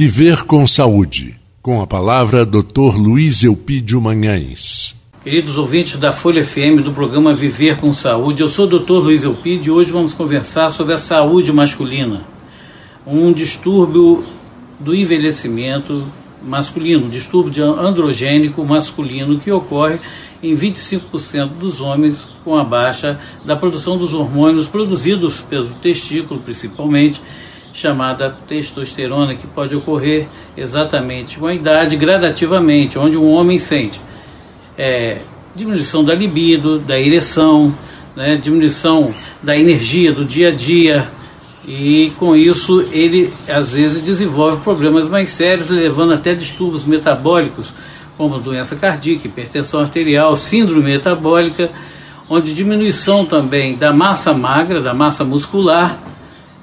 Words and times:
Viver 0.00 0.44
com 0.44 0.64
Saúde. 0.64 1.34
Com 1.60 1.82
a 1.82 1.86
palavra, 1.86 2.46
Dr. 2.46 2.96
Luiz 2.96 3.42
Eupídio 3.42 4.00
Manhães. 4.00 4.94
Queridos 5.24 5.58
ouvintes 5.58 5.96
da 5.96 6.12
Folha 6.12 6.40
FM 6.40 6.84
do 6.84 6.92
programa 6.92 7.34
Viver 7.34 7.78
com 7.78 7.92
Saúde, 7.92 8.40
eu 8.40 8.48
sou 8.48 8.66
o 8.66 8.78
Dr. 8.78 8.92
Luiz 8.92 9.24
Eupídio 9.24 9.72
e 9.72 9.76
hoje 9.76 9.90
vamos 9.90 10.14
conversar 10.14 10.70
sobre 10.70 10.94
a 10.94 10.98
saúde 10.98 11.52
masculina, 11.52 12.22
um 13.04 13.32
distúrbio 13.32 14.24
do 14.78 14.94
envelhecimento 14.94 16.06
masculino, 16.44 17.06
um 17.06 17.10
distúrbio 17.10 17.64
androgênico 17.64 18.64
masculino 18.64 19.40
que 19.40 19.50
ocorre 19.50 19.98
em 20.40 20.56
25% 20.56 21.58
dos 21.58 21.80
homens 21.80 22.24
com 22.44 22.56
a 22.56 22.62
baixa 22.62 23.18
da 23.44 23.56
produção 23.56 23.98
dos 23.98 24.14
hormônios 24.14 24.68
produzidos 24.68 25.40
pelo 25.40 25.70
testículo, 25.70 26.38
principalmente, 26.38 27.20
chamada 27.78 28.36
testosterona, 28.46 29.34
que 29.34 29.46
pode 29.46 29.74
ocorrer 29.74 30.26
exatamente 30.56 31.38
com 31.38 31.46
a 31.46 31.54
idade, 31.54 31.96
gradativamente, 31.96 32.98
onde 32.98 33.16
um 33.16 33.30
homem 33.30 33.58
sente 33.58 34.00
é, 34.76 35.18
diminuição 35.54 36.04
da 36.04 36.14
libido, 36.14 36.78
da 36.78 36.98
ereção, 36.98 37.76
né, 38.14 38.36
diminuição 38.36 39.12
da 39.42 39.56
energia 39.56 40.12
do 40.12 40.24
dia 40.24 40.48
a 40.48 40.52
dia, 40.52 41.08
e 41.66 42.12
com 42.18 42.34
isso 42.34 42.88
ele 42.92 43.32
às 43.48 43.74
vezes 43.74 44.00
desenvolve 44.00 44.58
problemas 44.58 45.08
mais 45.08 45.30
sérios, 45.30 45.68
levando 45.68 46.14
até 46.14 46.34
distúrbios 46.34 46.84
metabólicos, 46.84 47.72
como 48.16 48.38
doença 48.38 48.74
cardíaca, 48.74 49.26
hipertensão 49.26 49.80
arterial, 49.80 50.34
síndrome 50.34 50.82
metabólica, 50.92 51.70
onde 52.28 52.54
diminuição 52.54 53.24
também 53.24 53.76
da 53.76 53.92
massa 53.92 54.32
magra, 54.32 54.80
da 54.80 54.92
massa 54.94 55.24
muscular 55.24 56.07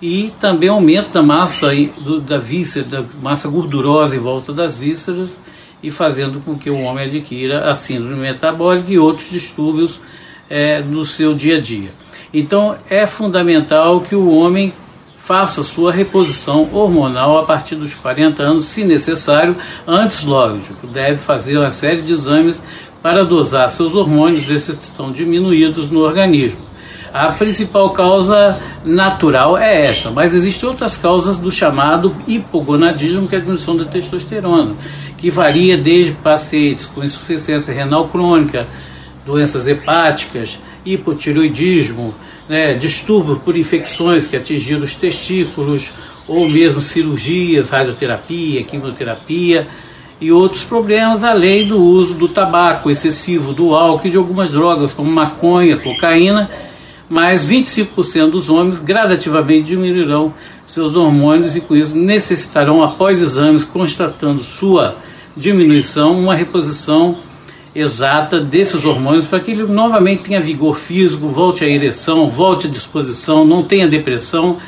e 0.00 0.32
também 0.40 0.68
aumento 0.68 1.12
da 1.12 1.22
massa 1.22 1.68
do, 2.00 2.20
da 2.20 2.38
víscera, 2.38 2.86
da 2.86 3.04
massa 3.20 3.48
gordurosa 3.48 4.16
em 4.16 4.20
volta 4.20 4.52
das 4.52 4.78
vísceras 4.78 5.38
e 5.82 5.90
fazendo 5.90 6.40
com 6.40 6.56
que 6.56 6.70
o 6.70 6.80
homem 6.80 7.06
adquira 7.06 7.70
a 7.70 7.74
síndrome 7.74 8.16
metabólica 8.16 8.92
e 8.92 8.98
outros 8.98 9.30
distúrbios 9.30 10.00
é, 10.48 10.80
no 10.80 11.04
seu 11.04 11.34
dia 11.34 11.58
a 11.58 11.60
dia. 11.60 11.90
Então 12.32 12.76
é 12.88 13.06
fundamental 13.06 14.00
que 14.00 14.14
o 14.14 14.30
homem 14.30 14.72
faça 15.16 15.62
sua 15.62 15.92
reposição 15.92 16.68
hormonal 16.72 17.38
a 17.38 17.42
partir 17.42 17.74
dos 17.74 17.94
40 17.94 18.42
anos, 18.42 18.64
se 18.66 18.84
necessário, 18.84 19.56
antes, 19.86 20.24
lógico, 20.24 20.86
deve 20.86 21.18
fazer 21.18 21.58
uma 21.58 21.70
série 21.70 22.02
de 22.02 22.12
exames 22.12 22.62
para 23.02 23.24
dosar 23.24 23.68
seus 23.68 23.94
hormônios, 23.94 24.44
ver 24.44 24.58
se 24.58 24.72
estão 24.72 25.12
diminuídos 25.12 25.90
no 25.90 26.00
organismo. 26.00 26.67
A 27.12 27.32
principal 27.32 27.90
causa 27.90 28.60
natural 28.84 29.56
é 29.56 29.86
esta, 29.86 30.10
mas 30.10 30.34
existem 30.34 30.68
outras 30.68 30.96
causas 30.96 31.38
do 31.38 31.50
chamado 31.50 32.14
hipogonadismo, 32.26 33.26
que 33.26 33.34
é 33.34 33.38
a 33.38 33.40
diminuição 33.40 33.76
da 33.76 33.84
testosterona, 33.84 34.74
que 35.16 35.30
varia 35.30 35.76
desde 35.76 36.12
pacientes 36.12 36.86
com 36.86 37.02
insuficiência 37.02 37.72
renal 37.72 38.08
crônica, 38.08 38.66
doenças 39.24 39.66
hepáticas, 39.66 40.58
hipotiroidismo, 40.84 42.14
né, 42.48 42.74
distúrbios 42.74 43.38
por 43.38 43.56
infecções 43.56 44.26
que 44.26 44.36
atingiram 44.36 44.84
os 44.84 44.94
testículos, 44.94 45.90
ou 46.26 46.48
mesmo 46.48 46.80
cirurgias, 46.80 47.70
radioterapia, 47.70 48.62
quimioterapia 48.62 49.66
e 50.20 50.30
outros 50.30 50.62
problemas, 50.62 51.24
além 51.24 51.66
do 51.66 51.80
uso 51.80 52.14
do 52.14 52.28
tabaco 52.28 52.90
excessivo, 52.90 53.52
do 53.52 53.74
álcool 53.74 54.08
e 54.08 54.10
de 54.10 54.16
algumas 54.16 54.50
drogas, 54.50 54.92
como 54.92 55.10
maconha, 55.10 55.76
cocaína, 55.76 56.50
mas 57.08 57.48
25% 57.48 58.30
dos 58.30 58.50
homens 58.50 58.80
gradativamente 58.80 59.68
diminuirão 59.68 60.34
seus 60.66 60.96
hormônios 60.96 61.56
e 61.56 61.60
com 61.60 61.74
isso 61.74 61.96
necessitarão, 61.96 62.82
após 62.82 63.20
exames 63.20 63.64
constatando 63.64 64.42
sua 64.42 64.96
diminuição, 65.36 66.18
uma 66.18 66.34
reposição 66.34 67.18
exata 67.74 68.40
desses 68.40 68.84
hormônios 68.84 69.26
para 69.26 69.40
que 69.40 69.52
ele 69.52 69.62
novamente 69.64 70.24
tenha 70.24 70.40
vigor 70.40 70.76
físico, 70.76 71.28
volte 71.28 71.64
à 71.64 71.68
ereção, 71.68 72.28
volte 72.28 72.66
à 72.66 72.70
disposição, 72.70 73.44
não 73.44 73.62
tenha 73.62 73.88
depressão 73.88 74.58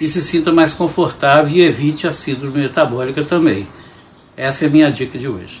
e 0.00 0.06
se 0.06 0.22
sinta 0.22 0.52
mais 0.52 0.74
confortável 0.74 1.56
e 1.56 1.62
evite 1.62 2.06
a 2.06 2.12
síndrome 2.12 2.60
metabólica 2.60 3.24
também. 3.24 3.66
Essa 4.36 4.64
é 4.64 4.68
a 4.68 4.70
minha 4.70 4.90
dica 4.90 5.18
de 5.18 5.26
hoje. 5.26 5.60